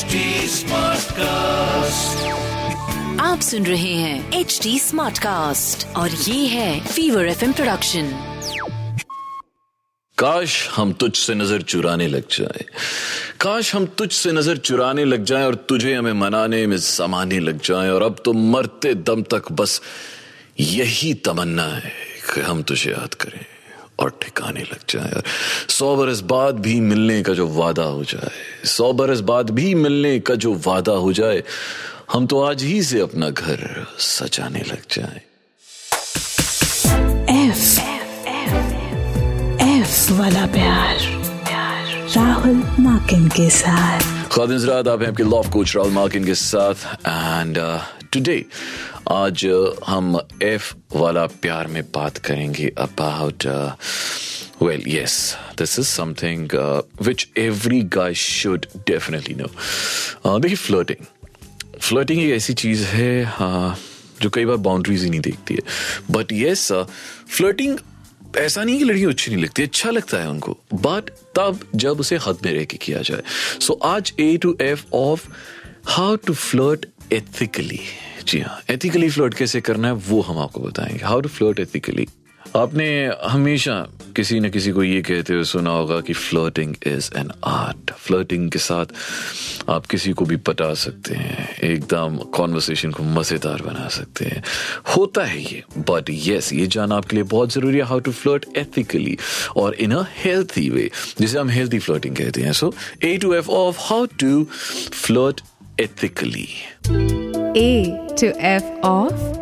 HD 0.00 0.18
Smartcast. 0.50 2.20
आप 3.20 3.40
सुन 3.40 3.66
रहे 3.66 3.94
हैं 3.94 4.40
एच 4.40 4.58
डी 4.62 4.78
स्मार्ट 4.78 5.18
कास्ट 5.18 5.86
और 5.96 6.10
ये 6.10 6.46
है 6.46 6.80
फीवर 6.86 7.26
एफ़ 7.26 7.44
प्रोडक्शन 7.52 8.08
काश 10.18 10.68
हम 10.76 10.92
तुझसे 10.92 11.34
नज़र 11.34 11.62
चुराने 11.62 12.06
लग 12.08 12.28
जाए। 12.30 12.64
काश 13.40 13.74
हम 13.74 13.86
तुझसे 13.98 14.32
नज़र 14.32 14.56
चुराने 14.56 15.04
लग 15.04 15.24
जाए 15.24 15.44
और 15.44 15.54
तुझे 15.68 15.94
हमें 15.94 16.12
मनाने 16.22 16.66
में 16.66 16.78
समाने 16.78 17.38
लग 17.38 17.60
जाए। 17.60 17.90
और 17.90 18.02
अब 18.02 18.22
तो 18.24 18.32
मरते 18.32 18.94
दम 18.94 19.22
तक 19.22 19.52
बस 19.52 19.80
यही 20.60 21.14
तमन्ना 21.14 21.68
है 21.76 21.92
कि 22.34 22.40
हम 22.40 22.62
तुझे 22.62 22.90
याद 22.90 23.14
करें। 23.14 23.44
और 24.00 24.10
ठिकाने 24.22 24.62
लग 24.62 24.80
जाए। 24.90 25.12
और 25.12 25.22
सौ 25.68 25.94
बरस 25.96 26.20
बाद 26.30 26.58
भी 26.58 26.80
मिलने 26.80 27.22
का 27.22 27.34
जो 27.34 27.46
वादा 27.48 27.84
हो 27.84 28.04
जाए 28.04 28.30
सौ 28.68 28.92
बरस 28.92 29.20
बाद 29.30 29.50
भी 29.50 29.74
मिलने 29.74 30.18
का 30.20 30.34
जो 30.34 30.54
वादा 30.66 30.92
हो 31.04 31.12
जाए 31.12 31.42
हम 32.12 32.26
तो 32.26 32.42
आज 32.42 32.62
ही 32.62 32.82
से 32.82 33.00
अपना 33.00 33.30
घर 33.30 33.86
सजाने 33.98 34.62
लग 34.68 34.82
जाए। 34.92 35.20
एफ़ 37.38 37.80
एफ़ 39.62 40.12
वाला 40.12 40.46
प्यार 40.46 41.08
राहुल 42.16 42.62
माकिन 42.80 43.28
के 43.28 43.48
साथ। 43.50 44.00
खादिन 44.32 44.70
आप 44.88 45.00
हैं 45.02 45.08
आपके 45.08 45.22
लॉफ 45.22 45.48
कोच 45.52 45.76
राहुल 45.76 45.92
मार्किन 45.92 46.24
के 46.24 46.34
साथ 46.34 46.74
एंड 47.06 47.58
टुडे 48.12 48.44
आज 49.08 49.46
हम 49.86 50.20
एफ़ 50.42 50.74
वाला 50.96 51.26
प्यार 51.26 51.66
में 51.66 51.82
बात 51.82 52.18
करेंगे 52.18 52.72
about 52.78 53.46
well 54.62 54.82
yes 54.86 55.36
this 55.58 55.78
is 55.78 55.86
something 55.86 56.48
which 57.02 57.28
every 57.38 57.82
guy 57.82 58.14
should 58.14 58.66
definitely 58.76 59.34
know 59.34 60.38
देखिए 60.38 60.56
फ्लर्टिंग 60.56 61.06
फ्लर्टिंग 61.80 62.22
एक 62.22 62.34
ऐसी 62.34 62.54
चीज़ 62.54 62.84
है 62.84 63.24
uh, 63.24 63.74
जो 64.22 64.30
कई 64.30 64.44
बार 64.44 64.56
बाउंड्रीज 64.56 65.04
ही 65.04 65.10
नहीं 65.10 65.20
देखती 65.20 65.54
है. 65.54 65.60
बट 66.10 66.32
येस 66.32 66.72
फ्लर्टिंग 66.72 67.78
ऐसा 68.36 68.64
नहीं 68.64 68.78
कि 68.78 68.84
लड़कियाँ 68.84 69.10
अच्छी 69.12 69.34
नहीं 69.34 69.44
लगती 69.44 69.62
अच्छा 69.62 69.90
लगता 69.90 70.18
है 70.18 70.30
उनको. 70.30 70.58
बट 70.74 71.10
तब 71.10 71.60
जब 71.74 72.00
उसे 72.00 72.16
हद 72.16 72.38
में 72.44 72.52
रह 72.52 72.64
के 72.64 72.76
किया 72.76 73.02
जाए. 73.02 73.22
सो 73.60 73.72
so, 73.72 73.80
आज 73.82 74.12
A 74.20 74.36
to 74.36 74.56
F 74.60 74.84
of 74.94 75.28
how 75.88 76.16
to 76.16 76.34
flirt 76.34 76.86
ethically 77.12 77.80
जी 78.28 78.40
हाँ 78.40 78.60
एथिकली 78.70 79.08
फ्लर्ट 79.10 79.34
कैसे 79.34 79.60
करना 79.60 79.88
है, 79.88 79.94
वो 79.94 80.20
हम 80.20 80.38
आपको 80.38 80.60
बताएँगे। 80.60 81.04
हाउ 81.04 81.20
टू 81.20 81.28
फ्लर्ट 81.28 81.60
एथिकली 81.60 82.06
आपने 82.56 82.86
हमेशा 83.24 83.74
किसी 84.16 84.38
न 84.40 84.48
किसी 84.50 84.70
को 84.72 84.82
ये 84.82 85.00
कहते 85.02 85.34
हुए 85.34 85.44
सुना 85.44 85.70
होगा 85.70 86.00
कि 86.00 86.12
flirting 86.12 86.74
is 86.86 87.10
an 87.18 87.30
art 87.44 87.90
flirting 87.90 88.50
के 88.50 88.58
साथ 88.58 88.86
आप 89.70 89.86
किसी 89.86 90.12
को 90.12 90.24
भी 90.24 90.36
पटा 90.38 90.72
सकते 90.74 91.14
हैं, 91.14 91.48
एकदम 91.64 92.16
कॉन्वर्सेशन 92.36 92.90
को 92.92 93.02
मज़ेदार 93.02 93.62
बना 93.62 93.88
सकते 93.88 94.24
हैं। 94.24 94.42
होता 94.96 95.24
है 95.24 95.42
ये 95.42 95.62
बट 95.90 96.10
यस 96.10 96.52
ये 96.52 96.66
जानना 96.66 96.96
आपके 96.96 97.16
लिए 97.16 97.24
बहुत 97.26 97.52
ज़रूरी 97.52 97.78
है 97.78 97.84
हाउ 97.84 98.00
टू 98.00 98.12
फ्लर्ट 98.12 98.46
एथिकली 98.56 99.16
और 99.56 99.74
इन 99.74 99.92
अ 99.92 100.04
हेल्थी 100.16 100.68
वे 100.70 100.90
जिसे 101.20 101.38
हम 101.38 101.50
हेल्थी 101.50 101.78
फ्लर्टिंग 101.78 102.16
कहते 102.16 102.42
हैं। 102.42 102.52
So 102.52 102.72
A 103.04 103.16
to 103.18 103.34
F 103.34 103.48
of 103.50 103.78
how 103.82 104.06
to 104.20 104.44
flirt 104.92 105.40
ethically. 105.78 106.50
A 107.56 108.14
to 108.16 108.34
F 108.38 108.64
off 108.82 109.40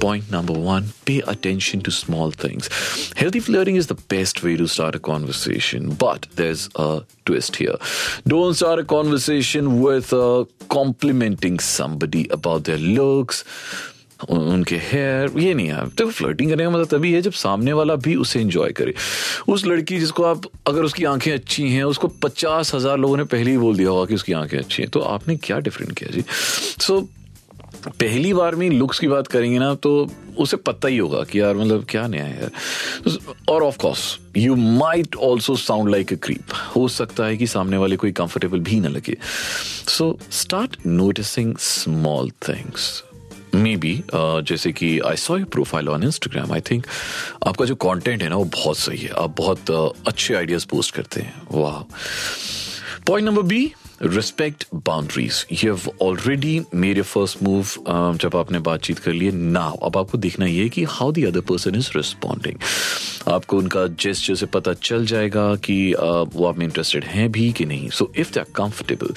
point 0.00 0.30
number 0.30 0.54
one 0.54 0.86
pay 1.04 1.20
attention 1.26 1.80
to 1.82 1.90
small 1.90 2.30
things. 2.30 2.68
Healthy 3.16 3.40
flirting 3.40 3.76
is 3.76 3.86
the 3.88 3.94
best 3.94 4.42
way 4.42 4.56
to 4.56 4.66
start 4.66 4.94
a 4.94 4.98
conversation, 4.98 5.94
but 5.94 6.26
there's 6.36 6.68
a 6.76 7.04
twist 7.26 7.56
here. 7.56 7.76
Don't 8.26 8.54
start 8.54 8.78
a 8.78 8.84
conversation 8.84 9.82
with 9.82 10.12
uh, 10.12 10.46
complimenting 10.70 11.58
somebody 11.58 12.26
about 12.30 12.64
their 12.64 12.78
looks 12.78 13.44
उनके 14.28 14.76
hair 14.82 15.38
ये 15.38 15.54
नहीं 15.54 15.66
है। 15.66 15.88
तो 15.88 16.08
flirting 16.10 16.50
करने 16.50 16.64
का 16.64 16.70
मतलब 16.70 16.86
तभी 16.88 17.12
है 17.12 17.20
जब 17.22 17.32
सामने 17.32 17.72
वाला 17.72 17.94
भी 17.96 18.14
उसे 18.16 18.40
इंजॉय 18.40 18.72
करे। 18.72 18.94
उस 19.48 19.66
लड़की 19.66 19.98
जिसको 19.98 20.24
आप, 20.24 20.42
अगर 20.68 20.82
उसकी 20.82 21.04
आँखें 21.04 21.32
अच्छी 21.32 21.68
हैं, 21.68 21.84
उसको 21.84 22.08
पचास 22.22 22.74
हज़ार 22.74 22.98
लोगों 22.98 23.16
ने 23.16 23.24
पहले 23.26 23.50
ही 23.50 23.58
बोल 23.58 23.76
दिया 23.76 23.90
होगा 23.90 24.04
कि 24.06 24.14
उसकी 24.14 24.32
आँखें 24.32 24.58
अच्छी 24.58 24.82
हैं 24.82 24.90
तो 24.90 25.00
आपने 25.00 25.36
क्या 25.38 25.58
डिफरेंट 25.60 25.92
किया 25.98 26.10
जी? 26.12 26.24
सो 26.80 27.00
पहली 27.88 28.32
बार 28.34 28.54
में 28.54 28.68
लुक्स 28.70 28.98
की 28.98 29.08
बात 29.08 29.26
करेंगे 29.26 29.58
ना 29.58 29.74
तो 29.74 29.90
उसे 30.38 30.56
पता 30.58 30.88
ही 30.88 30.96
होगा 30.98 31.22
कि 31.24 31.40
यार 31.40 31.56
मतलब 31.56 31.84
क्या 31.88 32.06
नया 32.06 32.24
है 32.24 32.40
यार। 32.40 33.34
और 33.48 33.62
of 33.62 33.76
course 33.78 34.02
you 34.36 34.56
might 34.56 35.16
also 35.16 35.56
sound 35.56 35.90
like 35.90 36.12
a 36.12 36.16
creep 36.16 36.52
हो 36.76 36.86
सकता 36.88 37.24
है 37.24 37.36
कि 37.36 37.46
सामने 37.46 37.76
वाले 37.76 37.96
कोई 37.96 38.12
कंफर्टेबल 38.12 38.60
भी 38.60 38.80
ना 38.80 38.88
लगे। 38.88 39.16
So 39.88 40.18
start 40.32 40.76
noticing 40.86 41.56
small 41.58 42.30
things 42.48 43.02
maybe 43.76 44.02
जैसे 44.14 44.72
कि 44.72 44.98
I 44.98 45.16
saw 45.16 45.36
your 45.36 45.46
profile 45.46 45.88
on 45.88 46.02
Instagram 46.02 46.52
I 46.52 46.60
think 46.60 46.86
आपका 47.46 47.64
जो 47.64 47.74
कंटेंट 47.74 48.22
है 48.22 48.28
ना 48.28 48.36
वो 48.36 48.44
बहुत 48.44 48.78
सही 48.78 48.98
है। 48.98 49.10
आप 49.10 49.36
बहुत 49.38 49.70
uh, 49.70 50.08
अच्छे 50.08 50.34
आइडियाज़ 50.34 50.66
पोस्ट 50.66 50.94
करते 50.94 51.20
हैं। 51.20 51.42
वाह 51.52 51.82
point 53.06 53.28
number 53.28 53.42
B 53.42 53.72
respect 54.02 54.64
boundaries 54.74 55.44
already 56.02 56.52
made 56.74 56.98
your 56.98 57.08
first 57.08 57.42
move 57.42 57.72
um, 57.86 58.16
जब 58.22 58.36
आपने 58.36 58.58
बातचीत 58.58 58.98
कर 58.98 59.12
ली 59.12 59.30
नाउ 59.32 59.76
अब 59.76 59.96
आपको 59.96 60.18
देखना 60.18 60.46
ये 60.46 60.68
कि 60.68 60.84
how 60.84 61.12
the 61.12 61.24
other 61.26 61.40
person 61.40 61.74
is 61.74 61.90
responding 61.96 62.56
आपको 63.28 63.58
उनका 63.58 63.86
जेस्चर 63.86 64.34
से 64.34 64.46
पता 64.46 64.72
चल 64.72 65.06
जाएगा 65.06 65.54
कि 65.56 65.92
uh, 65.92 66.26
वो 66.34 66.46
आप 66.46 66.58
में 66.58 66.66
इंटरेस्टेड 66.66 67.04
हैं 67.04 67.30
भी 67.32 67.52
कि 67.52 67.64
नहीं। 67.64 67.90
So 67.90 68.12
if 68.16 68.32
they 68.32 68.40
are 68.40 68.46
comfortable 68.54 69.14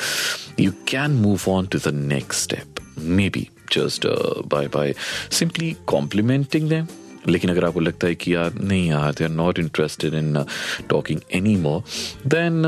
you 0.59 0.71
can 0.87 1.11
move 1.11 1.49
on 1.49 1.67
to 1.67 1.79
the 1.79 1.93
next 1.93 2.43
step 2.43 2.75
maybe 3.29 3.47
just 3.71 4.07
by 4.47 4.67
by 4.67 4.95
simply 5.31 5.75
complimenting 5.87 6.69
them 6.69 6.87
लेकिन 7.27 7.51
अगर 7.51 7.65
आपको 7.65 7.79
लगता 7.79 8.07
है 8.07 8.15
कि 8.15 8.35
यार 8.35 8.53
नहीं 8.53 8.89
यार 8.89 9.13
they 9.13 9.23
are 9.23 9.29
not 9.29 9.59
interested 9.59 10.13
in 10.13 10.45
talking 10.89 11.19
any 11.31 11.55
more 11.55 11.83
then 12.27 12.63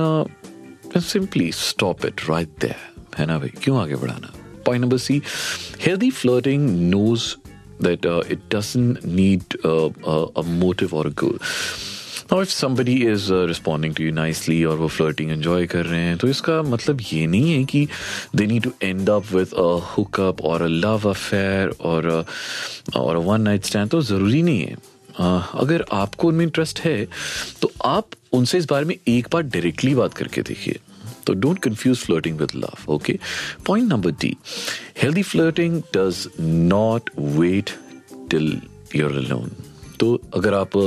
simply 0.98 1.52
stop 1.52 2.06
it 2.06 2.22
right 2.30 2.48
there 2.48 3.04
है 3.18 3.26
ना 3.26 3.40
भाई? 3.40 3.50
क्यों 3.50 3.82
आगे 3.82 3.96
बढ़ाना? 3.96 4.34
Point 4.66 4.82
number 4.84 4.98
C 4.98 5.22
healthy 5.80 6.12
flirting 6.12 6.70
knows 6.90 7.36
that 7.82 8.06
uh, 8.06 8.24
it 8.30 8.40
doesn't 8.50 9.04
need 9.04 9.42
uh, 9.66 9.90
a, 10.08 10.28
a 10.36 10.44
motive 10.44 10.94
if 12.32 12.52
somebody 12.52 13.06
is 13.06 13.32
uh, 13.32 13.48
responding 13.48 13.94
to 13.94 14.04
you 14.04 14.12
nicely 14.12 14.66
और 14.66 14.78
वो 14.78 14.90
flirting 14.90 15.30
enjoy 15.36 15.66
कर 15.68 15.86
रहे 15.86 16.00
हैं 16.00 16.18
तो 16.18 16.28
इसका 16.28 16.62
मतलब 16.62 17.02
ये 17.14 17.28
नहीं 17.28 17.54
है 17.54 17.64
कि 17.64 17.88
to 18.62 18.72
end 18.82 19.10
up 19.10 19.32
with 19.32 19.54
a 19.54 19.80
hookup 19.80 20.42
or 20.42 20.62
a 20.62 20.70
love 20.70 21.06
affair 21.06 21.70
or 21.80 22.02
a, 22.08 22.26
or 22.96 23.16
a 23.16 23.22
one 23.22 23.44
night 23.44 23.64
stand 23.70 23.90
तो 23.92 24.02
ज़रूरी 24.02 24.42
नहीं 24.44 24.60
है। 24.62 24.76
Uh, 24.76 25.44
अगर 25.54 25.86
आपको 25.94 26.28
उनमें 26.28 26.46
इंटरेस्ट 26.46 26.80
है 26.80 27.08
तो 27.62 27.72
आप 27.86 28.08
उनसे 28.34 28.58
इस 28.58 28.66
बारे 28.70 28.86
में 28.86 28.96
एक 29.08 29.28
बार 29.34 29.44
डायरेक्टली 29.44 29.96
बात 29.96 30.14
करके 30.14 30.42
देखिए। 30.42 30.80
तो 31.28 31.34
don't 31.34 31.60
confuse 31.60 31.98
flirting 31.98 32.40
with 32.40 32.52
love 32.56 32.92
okay 32.94 33.18
point 33.68 33.90
number 33.90 34.12
D 34.22 34.36
healthy 35.02 35.24
flirting 35.24 35.82
does 35.96 36.28
not 36.40 37.10
wait 37.20 37.70
till 38.32 38.62
you're 38.96 39.12
alone 39.12 39.52
तो 40.00 40.14
अगर 40.34 40.54
आप 40.54 40.78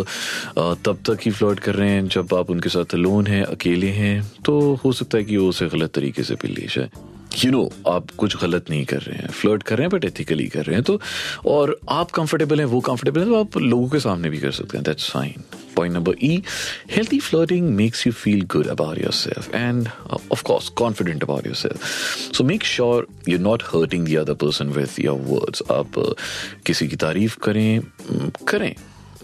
तब 0.85 0.99
तक 1.07 1.19
ही 1.23 1.31
फ्लर्ट 1.31 1.61
कर 1.61 1.75
रहे 1.75 1.91
हैं 1.91 2.07
जब 2.09 2.35
आप 2.35 2.51
उनके 2.51 2.69
साथ 2.69 2.95
लोन 2.95 3.27
हैं 3.27 3.43
अकेले 3.45 3.91
हैं 4.01 4.17
तो 4.45 4.59
हो 4.85 4.93
सकता 4.93 5.19
है 5.19 5.25
कि 5.25 5.37
वो 5.37 5.49
उसे 5.49 5.69
गलत 5.69 5.93
तरीके 5.95 6.23
से 6.23 6.37
ले 6.45 6.67
जाए। 6.67 6.91
यू 7.45 7.51
नो 7.53 7.71
आप 7.89 8.11
कुछ 8.19 8.37
गलत 8.37 8.71
नहीं 8.71 8.85
कर 8.85 9.01
रहे 9.03 9.19
हैं। 9.19 9.29
फ्लर्ट 9.31 9.63
कर 9.63 9.79
रहे 9.79 9.87
हैं 9.87 9.91
बट 9.91 10.05
एथिकली 10.05 10.47
कर 10.49 10.65
रहे 10.65 10.75
हैं। 10.75 10.85
तो 10.85 11.01
और 11.47 11.79
आप 11.91 12.11
कंफर्टेबल 12.11 12.59
हैं 12.59 12.67
वो 12.67 12.81
कंफर्टेबल 12.81 13.21
हैं 13.21 13.29
तो 13.29 13.41
आप 13.41 13.57
लोगों 13.59 13.89
के 13.89 14.01
सामने 14.01 14.31
भी 14.31 14.39
कर 14.39 14.53
सकते 14.53 14.77
हैं। 14.79 14.85
That's 14.85 15.11
fine 15.11 15.43
point 15.77 15.95
number 15.95 16.15
E 16.23 16.43
healthy 16.91 17.19
flirting 17.21 17.71
makes 17.81 18.07
you 18.07 18.13
feel 18.13 18.43
good 18.53 18.67
about 18.67 18.99
yourself 19.13 19.55
and 19.55 19.89
of course 20.33 20.69
confident 20.83 21.23
about 21.23 21.47
yourself 21.55 21.85
so 22.37 22.45
make 22.45 22.65
sure 22.65 23.07
you 23.29 23.39
not 23.39 23.69
hurting 23.73 24.11
the 24.11 24.19
other 24.25 24.39
person 24.45 24.77
with 24.79 24.99
your 25.07 25.19
words. 25.31 25.63
आप 25.73 25.99
uh, 25.99 26.15
किसी 26.67 26.89
की 26.89 26.97
तारीफ़ 26.97 27.37
करें 27.39 27.81
mm, 27.81 28.31
करें। 28.49 28.75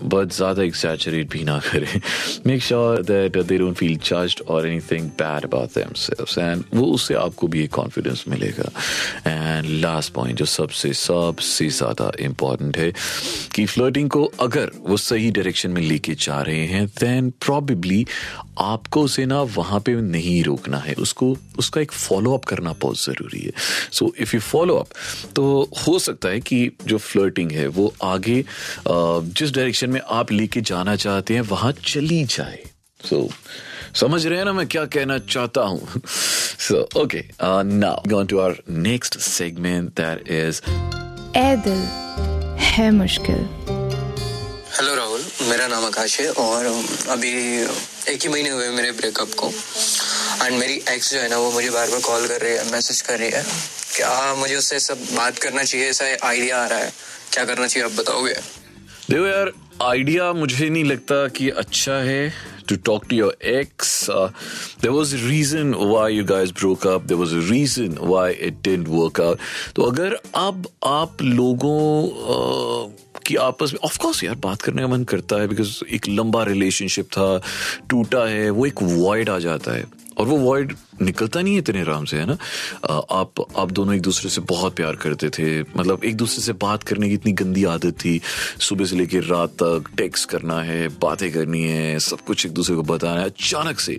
but 0.02 0.32
ज़्यादा 0.32 0.62
एक्सैचुरेट 0.62 1.30
भी 1.30 1.42
ना 1.44 1.58
करें. 1.64 2.00
Make 2.46 2.62
sure 2.62 3.02
that 3.02 3.36
they 3.38 3.58
don't 3.58 3.76
feel 3.76 3.96
judged 4.04 4.40
और 4.48 4.66
anything 4.68 5.08
bad 5.20 5.44
about 5.44 5.74
themselves 5.74 6.38
and 6.38 6.64
वो 6.74 6.86
उससे 6.94 7.14
आपको 7.14 7.46
भी 7.48 7.62
एक 7.64 7.72
कॉन्फिडेंस 7.74 8.24
मिलेगा. 8.28 8.70
एंड 9.26 9.66
लास्ट 9.80 10.12
पॉइंट 10.12 10.38
जो 10.38 10.44
सबसे 10.44 10.92
सबसे 10.94 11.68
ज़्यादा 11.70 12.10
इंपॉर्टेंट 12.20 12.76
है 12.78 12.92
कि 13.54 13.66
फ्लर्टिंग 13.66 14.10
को 14.10 14.24
अगर 14.40 14.70
वो 14.88 14.96
सही 14.96 15.30
डायरेक्शन 15.30 15.70
में 15.70 15.82
लेके 15.82 16.14
जा 16.20 16.40
रहे 16.42 16.64
हैं 16.66 16.86
देन 17.00 17.30
प्रॉबेबली 17.40 18.04
आपको 18.60 19.02
उसे 19.02 19.24
ना 19.26 19.40
वहाँ 19.54 19.80
पे 19.80 19.94
नहीं 20.00 20.42
रोकना 20.44 20.78
है. 20.78 20.94
उसको, 20.94 21.36
उसका 21.58 21.80
एक 21.80 21.92
फॉलो 21.92 22.34
अप 22.34 22.44
करना 22.44 22.72
बहुत 22.80 22.98
ज़रूरी 22.98 23.40
है. 23.40 23.52
So 23.92 24.12
if 24.20 24.34
you 24.36 24.40
follow 24.40 24.76
up 24.76 24.88
तो 25.36 25.70
हो 25.86 25.98
सकता 25.98 26.28
है 26.28 26.40
कि 26.40 26.70
जो 26.86 26.98
फ्लर्टिंग 26.98 27.52
है 27.52 27.66
वो 27.68 27.92
आगे 28.02 28.44
जिस 28.88 29.52
डायरेक्शन 29.52 29.90
में 29.94 30.00
आप 30.20 30.32
लेके 30.32 30.60
जाना 30.72 30.96
चाहते 31.06 31.34
हैं 31.34 31.40
वहाँ 31.54 31.72
चली 31.86 32.24
जाए। 32.36 32.62
सो 33.04 33.16
so, 33.16 33.98
समझ 34.00 34.26
रहे 34.26 34.38
हैं 34.38 34.44
ना 34.44 34.52
मैं 34.52 34.66
क्या 34.68 34.84
कहना 34.96 35.18
चाहता 35.36 35.60
हूँ? 35.72 36.02
So, 36.64 36.76
okay, 36.96 37.20
uh, 37.46 37.62
now 37.62 37.96
going 38.10 38.28
to 38.28 38.38
our 38.40 38.54
next 38.84 39.16
segment 39.22 39.96
that 39.96 40.28
is 40.36 40.60
ए 41.36 41.56
दिल 41.64 41.82
है 42.66 42.90
मुश्किल। 42.90 43.42
हेलो 44.76 44.94
राहुल 44.94 45.24
मेरा 45.48 45.66
नाम 45.68 45.84
आकाश 45.84 46.18
है 46.20 46.30
और 46.44 46.66
अभी 47.08 47.32
एक 48.12 48.22
ही 48.22 48.28
महीने 48.28 48.50
हुए 48.50 48.68
मेरे 48.68 48.92
ब्रेकअप 49.00 49.34
को। 49.42 49.50
एंड 50.44 50.58
मेरी 50.58 50.80
एक्स 50.94 51.12
जो 51.12 51.20
है 51.20 51.28
ना 51.30 51.38
वो 51.38 51.50
मुझे 51.52 51.70
बार 51.70 51.90
बार 51.90 52.00
कॉल 52.00 52.26
कर 52.28 52.40
रही 52.40 52.52
है 52.52 52.70
मैसेज 52.72 53.00
कर 53.00 53.18
रही 53.18 53.30
है 53.30 53.44
क्या 53.96 54.34
मुझे 54.34 54.56
उससे 54.56 54.80
सब 54.80 55.04
बात 55.16 55.38
करना 55.38 55.64
चाहिए 55.64 55.90
ऐसा 55.90 56.04
आइडिया 56.28 56.62
आ 56.62 56.66
रहा 56.66 56.78
है। 56.78 56.92
क्या 57.32 57.44
करना 57.44 57.66
चाहिए 57.66 57.88
आप 57.88 57.94
बताओगे? 58.00 58.34
देखो 59.10 59.26
यार 59.26 59.52
आइडिया 59.84 60.32
मुझे 60.32 60.68
नहीं 60.68 60.84
लगता 60.84 61.26
कि 61.28 61.48
अच्छा 61.50 61.94
है 61.94 62.32
to 62.68 62.76
talk 62.76 63.04
to 63.10 63.16
your 63.16 63.36
ex 63.44 64.06
there 64.82 64.90
was 64.90 65.14
a 65.16 65.18
reason 65.28 65.74
why 65.74 66.14
you 66.14 66.24
guys 66.24 66.52
broke 66.52 66.86
up 66.86 67.02
there 67.02 67.16
was 67.16 67.34
a 67.34 67.40
reason 67.50 67.96
why 68.00 68.32
it 68.32 68.54
didn't 68.62 68.88
work 68.88 69.20
out 69.20 69.38
तो 69.76 69.82
अगर 69.82 70.18
अब 70.34 70.68
आप 70.84 71.22
लोगों 71.22 72.08
uh, 72.08 73.04
की 73.26 73.36
आपस 73.36 73.72
में 73.72 73.80
ऑफकोर्स 73.84 74.24
यार 74.24 74.34
बात 74.34 74.62
करने 74.62 74.82
का 74.82 74.88
मन 74.88 75.04
करता 75.04 75.36
है 75.36 75.48
बिकॉज़ 75.48 75.84
एक 75.94 76.08
लंबा 76.08 76.42
रिलेशनशिप 76.44 77.06
था 77.06 77.42
टूटा 77.90 78.24
है 78.28 78.50
वो 78.50 78.66
एक 78.66 78.82
वॉइड 78.82 79.30
आ 79.30 79.38
जाता 79.38 79.72
है। 79.72 80.03
और 80.18 80.26
वो 80.26 80.36
वॉइड 80.36 80.74
निकलता 81.02 81.40
नहीं 81.40 81.52
है 81.54 81.58
इतने 81.58 81.80
आराम 81.80 82.04
से, 82.04 82.16
है 82.16 82.26
ना? 82.26 82.36
आप 83.12 83.44
आप 83.58 83.70
दोनों 83.70 83.94
एक 83.94 84.02
दूसरे 84.02 84.30
से 84.30 84.40
बहुत 84.40 84.76
प्यार 84.76 84.96
करते 84.96 85.28
थे। 85.28 85.60
मतलब 85.60 86.04
एक 86.04 86.16
दूसरे 86.16 86.42
से 86.42 86.52
बात 86.52 86.82
करने 86.82 87.08
की 87.08 87.14
इतनी 87.14 87.32
गंदी 87.32 87.64
आदत 87.64 87.98
थी। 88.04 88.20
सुबह 88.60 88.84
से 88.84 88.96
लेकर 88.96 89.24
रात 89.24 89.50
तक 89.62 89.90
टेक्स्ट 89.96 90.28
करना 90.28 90.60
है, 90.62 90.88
बातें 90.88 91.30
करनी 91.32 91.62
है, 91.62 91.98
सब 91.98 92.20
कुछ 92.20 92.46
एक 92.46 92.52
दूसरे 92.52 92.76
को 92.76 92.82
बताना 92.82 93.20
है। 93.20 93.26
अचानक 93.26 93.80
से 93.80 93.98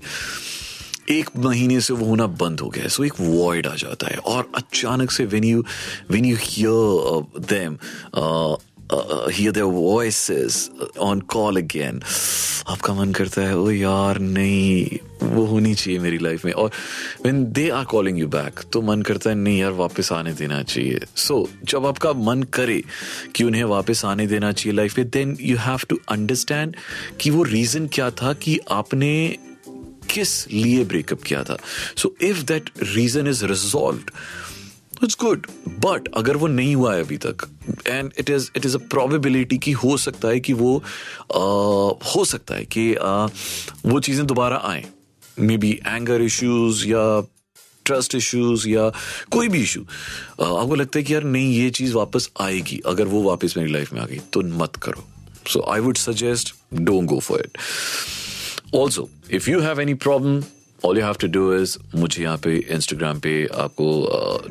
एक 1.09 1.29
महीने 1.37 1.79
से 1.81 1.93
वो 1.93 2.05
होना 2.05 2.25
बंद 2.27 2.59
हो 2.59 2.69
गया 2.69 2.87
सो 2.87 3.03
एक 3.03 3.19
वॉइड 3.19 3.67
आ 3.67 3.75
जाता 3.75 4.07
है। 4.07 4.17
और 4.17 4.51
अचानक 4.55 5.11
से 5.11 5.25
when 5.25 5.43
you 5.43 5.63
when 6.11 6.25
you 6.25 6.37
hear 6.39 7.41
them 7.49 7.77
hear 8.93 9.51
their 9.51 9.65
voices 9.65 10.69
on 10.99 11.19
call 11.19 11.57
again 11.57 12.01
आपका 12.67 12.93
मन 12.93 13.11
करता 13.13 13.41
है 13.41 13.57
ओ 13.57 13.69
यार 13.69 14.19
नहीं 14.19 14.97
वो 15.23 15.45
होनी 15.45 15.73
चाहिए 15.75 15.99
मेरी 15.99 16.17
लाइफ 16.17 16.45
में. 16.45 16.51
और 16.53 16.71
when 17.23 17.43
they 17.51 17.69
are 17.69 17.85
calling 17.85 18.19
you 18.19 18.27
back 18.27 18.59
तो 18.73 18.81
मन 18.81 19.01
करता 19.01 19.29
है 19.29 19.35
नहीं 19.35 19.59
यार 19.59 19.71
वापस 19.71 20.11
आने 20.11 20.33
देना 20.33 20.61
चाहिए. 20.63 20.99
सो 21.15 21.39
so, 21.41 21.69
जब 21.69 21.85
आपका 21.85 22.13
मन 22.13 22.43
करे 22.43 22.81
कि 23.35 23.43
उन्हें 23.43 23.63
वापस 23.63 24.05
आने 24.05 24.27
देना 24.27 24.51
चाहिए 24.51 24.75
लाइफ 24.77 24.97
में 24.97 25.09
then 25.09 25.37
you 25.41 25.57
have 25.57 25.85
to 25.89 25.99
understand 26.09 26.75
कि 27.21 27.29
वो 27.29 27.43
रीजन 27.43 27.87
क्या 27.87 28.09
था 28.11 28.33
कि 28.33 28.59
आपने 28.71 29.37
किस 30.09 30.47
लिए 30.51 30.83
ब्रेकअप 30.83 31.21
किया 31.23 31.43
था. 31.43 31.57
So 31.97 32.15
if 32.21 32.43
that 32.43 32.69
reason 32.95 33.27
is 33.27 33.45
resolve 33.45 34.11
it's 35.03 35.17
good 35.19 35.47
but 35.85 36.07
अगर 36.17 36.37
वो 36.37 36.47
नहीं 36.47 36.75
हुआ 36.75 36.93
है 36.95 37.03
अभी 37.03 37.17
तक 37.25 37.47
and 37.87 38.11
it 38.19 38.29
is 38.29 38.49
it 38.57 38.65
is 38.65 38.75
a 38.77 38.79
probability 38.89 39.57
कि 39.57 39.71
हो 39.83 39.97
सकता 39.97 40.27
है 40.27 40.39
कि 40.39 40.53
वो 40.53 40.77
आ, 40.77 41.39
हो 42.15 42.25
सकता 42.25 42.55
है 42.55 42.65
कि 42.65 42.93
आ, 42.95 43.25
वो 43.85 43.99
चीज़ें 43.99 44.25
दोबारा 44.27 44.61
आए। 44.63 44.83
मे 45.39 45.57
बी 45.57 45.71
एंगर 45.87 46.21
इश्यूज़ 46.21 46.85
या 46.87 47.05
ट्रस्ट 47.85 48.15
इश्यूज़ 48.15 48.67
या 48.69 48.89
कोई 49.31 49.47
भी 49.47 49.61
इशू 49.63 49.81
आपको 49.81 50.75
लगता 50.75 50.99
है 50.99 51.03
कि 51.03 51.13
यार 51.13 51.23
नहीं 51.23 51.53
ये 51.57 51.69
चीज़ 51.69 51.93
वापस 51.93 52.29
आएगी 52.41 52.81
अगर 52.85 53.05
वो 53.07 53.21
वापस 53.23 53.53
मेरी 53.57 53.71
लाइफ 53.71 53.93
में 53.93 54.01
आ 54.01 54.05
गई 54.05 54.19
तो 54.33 54.41
मत 54.63 54.75
करो। 54.83 55.03
So 55.47 55.65
I 55.71 55.79
would 55.79 55.97
suggest 55.97 56.53
don't 56.73 57.05
go 57.09 57.19
for 57.19 57.39
it 57.39 57.57
also 58.75 59.09
if 59.31 59.49
you 59.49 59.59
have 59.59 59.81
any 59.81 59.93
problem 59.93 60.41
all 60.85 60.97
you 60.97 61.03
have 61.05 61.15
to 61.21 61.27
do 61.35 61.43
is 61.55 61.77
मुझे 61.95 62.21
यहाँ 62.23 62.37
पे 62.43 62.55
इंस्टाग्राम 62.75 63.19
पे 63.19 63.33
आपको 63.63 63.87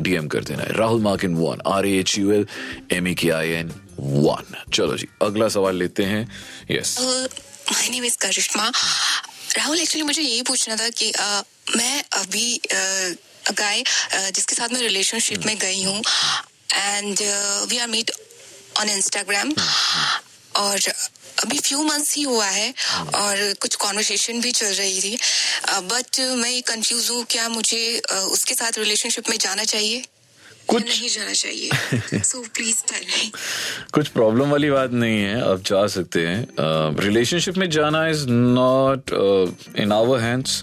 डीएम 0.00 0.26
कर 0.28 0.44
देना 0.44 0.62
है। 0.62 0.72
Rahul 0.78 1.00
Markin 1.02 1.34
one 1.36 1.60
R 1.72 1.86
H 1.86 2.18
U 2.18 2.32
L 2.32 2.46
M 2.92 3.08
A 3.08 3.14
K 3.22 3.30
I 3.30 3.50
N 3.60 3.72
one 3.98 4.54
चलो 4.74 4.96
जी 4.96 5.08
अगला 5.22 5.48
सवाल 5.56 5.76
लेते 5.78 6.04
हैं। 6.04 6.22
Yes 6.70 6.96
my 7.00 7.88
name 7.88 8.04
is 8.04 8.18
Karishma 8.22 8.70
Rahul 9.56 9.80
actually 9.80 10.06
मुझे 10.06 10.22
यही 10.22 10.42
पूछना 10.42 10.76
था 10.76 10.88
कि 10.98 11.10
uh, 11.12 11.42
मैं 11.76 12.02
अभी 12.20 12.60
गाय 12.66 13.82
uh, 13.82 14.30
जिसके 14.34 14.54
साथ 14.54 14.72
मैं 14.72 14.80
रिलेशनशिप 14.80 15.46
में 15.46 15.56
गई 15.58 15.82
हूँ। 15.82 16.02
And 16.74 17.16
we 17.70 17.78
are 17.78 17.88
meet 17.88 18.10
on 18.80 18.88
Instagram 18.90 19.52
और 20.56 20.88
अभी 21.42 21.58
फ्यू 21.58 21.82
मंथ्स 21.82 22.14
ही 22.16 22.22
हुआ 22.22 22.46
है 22.46 22.72
और 23.14 23.52
कुछ 23.60 23.74
कॉन्वर्सेशन 23.76 24.40
भी 24.40 24.50
चल 24.52 24.72
रही 24.74 25.00
थी। 25.00 25.16
बट 25.84 26.20
मैं 26.38 26.50
ये 26.50 26.60
कंफ्यूज 26.68 27.10
हूँ 27.10 27.24
क्या 27.30 27.48
मुझे 27.48 28.00
उसके 28.32 28.54
साथ 28.54 28.78
रिलेशनशिप 28.78 29.30
में 29.30 29.38
जाना 29.38 29.64
चाहिए? 29.64 30.02
कुछ 30.68 30.82
नहीं 30.82 31.08
जाना 31.08 31.32
चाहिए? 31.32 32.20
सो 32.22 32.40
प्लीज़ 32.54 32.76
टेल 32.90 33.06
मी 33.06 33.30
कुछ 33.92 34.08
प्रॉब्लम 34.10 34.50
वाली 34.50 34.70
बात 34.70 34.92
नहीं 34.92 35.18
है 35.22 35.40
आप 35.50 35.62
जा 35.66 35.86
सकते 35.94 36.26
हैं। 36.26 36.46
रिलेशनशिप 37.00 37.54
uh, 37.54 37.60
में 37.60 37.68
जाना 37.70 38.06
is 38.08 38.24
not 38.28 39.10
in 39.78 39.92
our 39.92 40.20
hands 40.20 40.62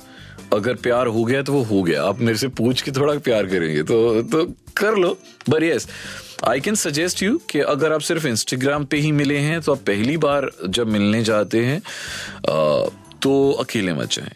अगर 0.54 0.76
प्यार 0.86 1.08
हो 1.08 1.24
गया 1.26 1.42
तो 1.42 1.54
वो 1.54 1.62
हो 1.64 1.82
गया। 1.84 2.04
आप 2.04 2.20
मेरे 2.20 2.38
से 2.38 2.48
पूछ 2.58 2.82
के 2.82 2.92
थोड़ा 2.92 3.14
प्यार 3.20 3.46
करेंगे 3.48 3.84
तो 3.84 4.22
तो 4.24 4.44
कर 4.78 4.96
लो। 4.96 5.18
But 5.50 5.64
yes 5.64 5.88
I 6.48 6.60
can 6.60 6.76
suggest 6.76 7.22
you 7.24 7.38
कि 7.50 7.60
अगर 7.60 7.94
आप 7.94 8.02
सिर्फ़ 8.02 8.28
इंस्टाग्राम 8.28 8.86
पे 8.86 8.98
ही 8.98 9.12
मिले 9.12 9.38
हैं 9.38 9.62
तो 9.62 9.72
आप 9.72 9.80
पहली 9.88 10.16
बार 10.18 10.50
जब 10.68 10.88
मिलने 10.88 11.24
जाते 11.24 11.64
हैं 11.66 11.82
तो 13.22 13.52
अकेले 13.52 13.94
मत 13.94 14.12
जाएँ। 14.12 14.32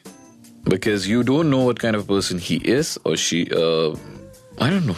Because 0.70 1.08
you 1.10 1.22
don't 1.22 1.46
know 1.46 1.70
what 1.70 1.80
kind 1.80 1.98
of 1.98 2.06
person 2.06 2.40
he 2.40 2.56
is 2.66 2.98
और 3.06 3.18
she 3.18 3.42
I 3.42 4.70
don't 4.72 4.84
know 4.84 4.96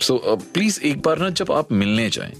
so 0.00 0.36
please 0.54 0.80
एक 0.80 1.02
बार 1.02 1.18
ना 1.18 1.28
जब 1.30 1.52
आप 1.52 1.72
मिलने 1.72 2.08
जाएँ, 2.10 2.32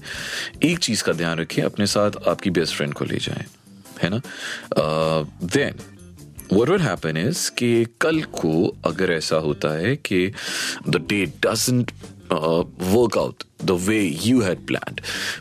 एक 0.63 0.79
चीज़ 0.79 1.03
का 1.03 1.13
ध्यान 1.13 1.37
रखिए, 1.39 1.65
अपने 1.65 1.87
साथ 1.87 2.11
आपकी 2.27 2.49
बेस्ट 2.49 2.75
फ्रेंड 2.75 2.93
को 2.93 3.05
ले 3.05 3.17
जाएँ, 3.17 3.45
है 4.01 4.09
ना? 4.09 4.21
Then 5.43 5.73
what 6.53 6.69
would 6.69 6.81
happen 6.81 7.17
is 7.19 7.49
कि 7.49 7.85
कल 8.01 8.21
को 8.33 8.51
अगर 8.85 9.11
ऐसा 9.11 9.35
होता 9.35 9.69
है 9.77 9.95
कि 9.95 10.27
the 10.89 10.95
day 11.09 11.25
doesn't 11.25 11.91
work 12.31 13.17
out 13.17 13.43
the 13.65 13.71
way 13.71 14.17
you 14.23 14.41
had 14.41 14.65
plan 14.67 14.95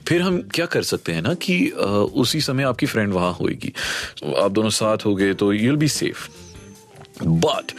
फिर 0.09 0.23
हम 0.23 0.49
क्या 0.55 0.67
कर 0.67 0.83
सकते 0.83 1.13
हैं 1.13 1.23
ना 1.23 1.35
कि 1.35 1.73
uh, 1.77 1.87
उसी 1.87 2.41
समय 2.41 2.63
आपकी 2.63 2.87
फ्रेंड 2.87 3.13
वहाँ 3.13 3.33
होगी 3.33 3.73
आप 4.37 4.53
दोनों 4.53 4.71
साथ 4.71 4.99
हो 5.07 5.15
गए 5.15 5.35
तो 5.35 5.53
you'll 5.53 5.77
be 5.77 5.89
safe 5.89 6.29
but 7.23 7.73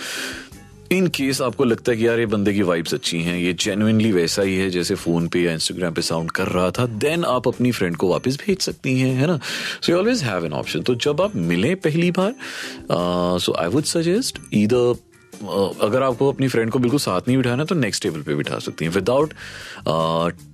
in 0.92 1.08
case 1.08 1.42
आपको 1.42 1.64
लगता 1.64 1.92
है 1.92 1.98
कि 1.98 2.08
यार 2.08 2.20
ये 2.20 2.26
बंदे 2.26 2.54
की 2.54 2.62
वाइब्स 2.62 2.94
अच्छी 2.94 3.22
हैं 3.22 3.40
ये 3.40 3.54
जेनुइनली 3.54 4.12
वैसा 4.12 4.42
ही 4.42 4.56
है 4.56 4.70
जैसे 4.70 4.96
फ़ोन 4.96 5.28
पे 5.28 5.42
या 5.42 5.52
इंस्टाग्राम 5.52 5.94
पे 5.94 6.02
साउंड 6.02 6.32
कर 6.32 6.48
रहा 6.48 6.72
था 6.72 6.86
देन 6.86 7.26
आप 7.26 7.48
अपनी 7.48 7.72
फ्रेंड 7.72 7.96
को 7.96 8.08
वापस 8.08 8.38
भेज 8.48 8.60
सकती 8.60 9.00
हैं 9.00 9.16
है 9.16 9.28
ना? 9.28 9.40
So 9.82 9.92
you 9.92 9.98
always 10.00 10.24
have 10.24 10.46
an 10.46 10.54
option 10.54 10.82
तो 10.82 10.96
जब 10.96 11.22
आप 11.22 11.36
मिले 11.36 11.76
पहली 11.76 12.12
बार 12.12 12.36
so 13.40 13.54
I 13.54 13.68
would 13.68 13.84
suggest 13.84 14.40
either 14.54 14.96
अगर 15.82 16.04
आपको 16.04 16.32
अपनी 16.32 16.48
फ्रेंड 16.48 16.72
को 16.72 16.80
बिल्कुल 16.80 17.00
साथ 17.00 17.28
नहीं 17.28 17.38
बिठाना 17.38 17.66
तो 17.66 17.76
नेक्स्ट 17.76 18.04
टेबल 18.04 18.22
पे 18.22 18.36
बिठा 18.36 18.60
सकती 18.60 18.86
हैं। 18.86 18.92
विदाउट 18.92 19.34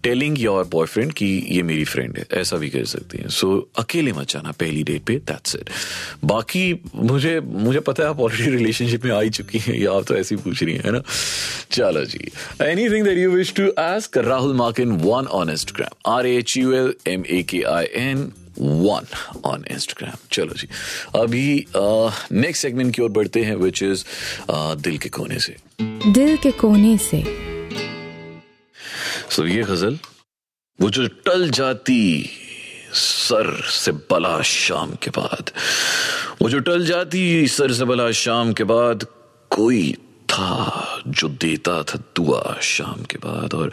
टेलिंग 0.04 0.40
योर 0.40 0.64
बॉयफ्रेंड 0.72 1.14
कि 1.14 1.26
ये 1.50 1.64
मेरी 1.64 1.84
फ्रेंड 1.86 2.18
है 2.18 2.26
ऐसा 2.42 2.58
भी 2.58 2.70
कर 2.70 2.86
सकती 2.86 3.18
हैं। 3.18 3.30
सो 3.30 3.48
so, 3.48 3.80
अकेले 3.80 4.12
मत 4.14 4.30
जाना 4.30 4.52
पहली 4.52 4.84
डेट 4.84 5.04
पे 5.04 5.16
दैट्स 5.28 5.56
इट 5.56 5.70
बाकी 6.26 6.82
मुझे 6.96 7.40
मुझे 7.40 7.80
पता 7.80 8.04
है 8.04 8.10
आप 8.10 8.20
ऑलरेडी 8.20 8.52
रिलेशनशिप 8.52 9.06
में 9.06 9.12
आ 9.12 9.22
ही 9.22 9.30
चुकी 9.30 9.60
हैं 9.60 9.80
या 9.80 9.92
आप 9.92 10.06
तो 10.08 10.16
ऐसी 10.16 10.36
पूछ 10.36 10.64
रही 10.64 10.76
हैं 10.76 10.92
ना? 10.92 11.02
चलो 11.72 12.06
जी। 12.06 12.32
Anything 12.90 13.06
that 13.06 13.18
you 13.18 13.32
wish 13.32 13.54
to 13.54 13.72
ask 13.80 14.18
Rahul 14.18 14.54
Markin 14.56 14.92
one 15.02 15.28
on 15.42 15.50
Instagram 15.50 16.12
R 16.14 16.26
H 16.28 16.58
U 16.58 16.74
L 16.74 16.94
M 17.08 17.24
A 17.30 17.44
K 17.50 17.62
I 17.72 17.86
N 18.06 18.32
one 18.60 19.06
on 19.46 19.66
Instagram 19.72 20.16
चलो 20.32 20.54
जी। 20.54 20.68
अभी 21.16 21.66
नेक्स्ट 22.32 22.62
सेगमेंट 22.62 22.96
की 22.96 23.02
ओर 23.02 23.10
बढ़ते 23.10 23.44
हैं 23.44 23.56
विच 23.56 23.84
इज़ 23.84 24.06
दिल 24.52 24.98
के 24.98 25.10
कोने 25.10 25.40
से। 25.40 25.56
दिल 26.12 26.38
के 26.38 26.52
कोने 26.52 26.98
से। 26.98 27.24
सो 29.30 29.42
so, 29.42 29.50
ये 29.50 29.64
गज़ल 29.64 30.00
वो 30.82 30.90
जो 30.90 31.08
टल 31.08 31.50
जाती 31.50 32.30
सर 32.94 33.62
से 33.70 33.92
बला 33.92 34.42
शाम 34.42 34.92
के 34.92 35.10
बाद 35.10 35.52
वो 36.42 36.50
जो 36.50 36.60
टल 36.60 36.86
जाती 36.86 37.48
सर 37.48 37.74
से 37.74 37.86
बला 37.86 38.12
शाम 38.12 38.54
के 38.54 38.64
बाद 38.64 39.06
कोई 39.50 39.98
था 40.30 41.02
जो 41.08 41.30
देता 41.30 41.84
था 41.84 42.00
दुआ 42.16 42.58
शाम 42.62 43.04
के 43.04 43.18
बाद 43.18 43.54
और 43.54 43.72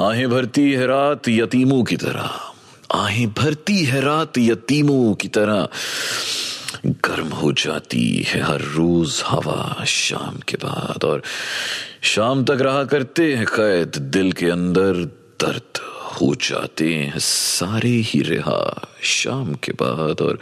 आहें 0.00 0.30
भरती 0.30 0.72
है 0.72 0.86
रात 0.86 1.28
यतीमों 1.28 1.84
की 1.84 1.96
तरह। 1.96 2.52
आहें 2.94 3.32
भरती 3.32 3.84
है 3.84 4.00
रात 4.00 4.38
यतीमों 4.38 5.14
की 5.14 5.28
तरह। 5.28 5.68
गर्म 6.86 7.28
हो 7.28 7.52
जाती 7.52 8.24
है 8.28 8.40
हर 8.40 8.60
रोज 8.60 9.22
हवा 9.26 9.84
शाम 9.84 10.38
के 10.48 10.56
बाद 10.56 11.04
और 11.04 11.22
शाम 12.02 12.44
तक 12.44 12.58
रहा 12.60 12.84
करते 12.84 13.34
हैं 13.34 13.46
कैद। 13.46 13.98
दिल 13.98 14.32
के 14.32 14.46
अंदर 14.46 15.04
दर्द 15.40 15.78
हो 16.12 16.34
जाते 16.34 16.94
हैं 16.94 17.18
सारे 17.18 17.88
ही 17.88 18.20
रिहा 18.22 18.88
शाम 19.02 19.54
के 19.54 19.72
बाद 19.72 20.20
और 20.20 20.38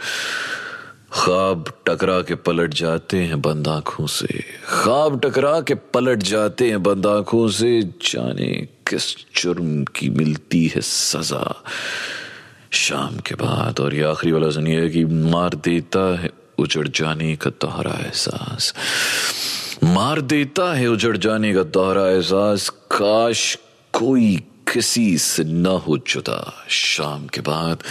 ख्वाब 1.11 1.65
टकरा 1.87 2.21
के 2.21 2.35
पलट 2.35 2.73
जाते 2.73 3.17
हैं 3.17 3.41
बंद 3.41 3.67
आँखों 3.67 4.07
से। 4.07 4.43
ख्वाब 4.69 5.19
टकरा 5.19 5.61
के 5.61 5.75
पलट 5.75 6.23
जाते 6.23 6.69
हैं 6.69 6.83
बंद 6.83 7.07
आँखों 7.07 7.47
से। 7.47 7.81
जाने 7.81 8.67
किस 8.87 9.15
जुर्म 9.41 9.83
की 9.83 10.09
मिलती 10.09 10.67
है 10.67 10.81
सजा। 10.81 11.63
शाम 12.75 13.19
के 13.19 13.35
बाद 13.35 13.79
और 13.79 13.95
ये 13.95 14.03
आखिरी 14.03 14.31
वाला 14.31 14.49
सुनिए 14.49 14.89
कि 14.89 15.05
मार 15.05 15.55
देता 15.55 16.19
है 16.19 16.29
उजड़ 16.59 16.87
जाने 16.87 17.35
का 17.35 17.49
दोहरा 17.49 17.91
एहसास। 17.91 18.73
मार 19.83 20.21
देता 20.21 20.73
है 20.73 20.87
उजड़ 20.87 21.17
जाने 21.17 21.53
का 21.53 21.63
दोहरा 21.63 22.09
एहसास। 22.09 22.69
काश 22.69 23.57
कोई 23.93 24.35
किसी 24.73 25.17
से 25.17 25.43
न 25.43 25.65
हो 25.65 25.97
जुदा 25.97 26.65
शाम 26.69 27.27
के 27.27 27.41
बाद 27.41 27.83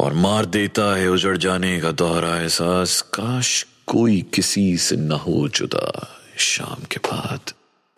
और 0.00 0.12
मार 0.12 0.44
देता 0.44 0.96
है 0.96 1.08
उजड़ 1.08 1.36
जाने 1.36 1.80
का 1.80 1.90
दोहरा 1.90 2.36
एहसास। 2.40 3.00
काश 3.00 3.66
कोई 3.86 4.24
किसी 4.34 4.76
से 4.78 4.96
न 4.96 5.12
हो 5.12 5.48
जुदा 5.48 6.08
शाम 6.36 6.84
के 6.92 7.00
बाद। 7.06 7.40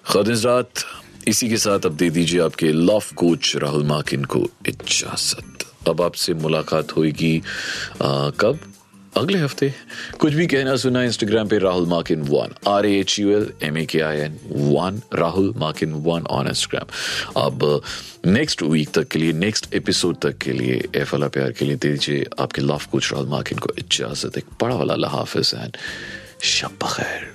खदिस 0.06 0.44
रात। 0.44 0.72
इसी 1.28 1.48
के 1.48 1.56
साथ 1.56 1.86
अब 1.86 1.96
दे 1.96 2.08
दीजिए 2.10 2.40
आपके 2.40 2.72
लव 2.72 3.04
कोच 3.16 3.56
राहुल 3.56 3.84
माकिन 3.84 4.24
को 4.24 4.46
इजाज़त। 4.68 5.64
अब 5.88 6.02
आपसे 6.02 6.34
मुलाकात 6.34 6.96
होगी 6.96 7.38
कब? 8.02 8.58
अगले 9.16 9.38
हफ़्ते। 9.38 9.72
कुछ 10.20 10.34
भी 10.34 10.46
कहना 10.46 10.76
सुना 10.76 11.02
इंस्टाग्राम 11.04 11.48
पे 11.48 11.58
Rahul 11.58 11.86
Makin 11.86 12.22
one. 12.22 12.54
R 12.68 12.86
H 12.86 13.18
U 13.18 13.30
L 13.36 13.50
M 13.62 13.78
A 13.78 13.84
K 13.86 14.00
I 14.00 14.16
N 14.16 14.38
one. 14.52 15.00
Rahul 15.14 15.52
Makin 15.56 15.92
one 16.06 16.26
on 16.30 16.48
Instagram 16.48 17.42
अब 17.42 17.82
नेक्स्ट 18.26 18.62
वीक 18.62 18.90
तक 18.94 19.08
के 19.08 19.18
लिए 19.18 19.32
नेक्स्ट 19.32 19.72
एपिसोड 19.74 20.16
तक 20.22 20.38
के 20.38 20.52
लिए 20.52 20.82
एफ़ 20.94 21.14
अला 21.16 21.28
प्यार 21.28 21.52
के 21.52 21.64
लिए 21.64 21.76
दे 21.76 21.88
दीजिए 21.88 22.26
आपके 22.40 22.62
लव 22.62 22.82
कोच 22.92 23.12
राहुल 23.12 23.28
माकिन 23.28 23.58
को 23.58 23.72
इजाज़त। 23.78 24.38
एक 24.38 24.44
बड़ा 24.62 24.74
वाला 24.74 25.08
हाफिज 25.08 25.52
एंड 25.54 25.76
शब 26.42 26.78
बखैर 26.82 27.34